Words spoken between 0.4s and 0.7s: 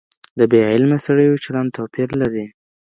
بې